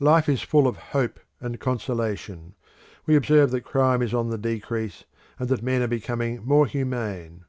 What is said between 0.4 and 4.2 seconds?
full of hope and consolation; we observe that crime is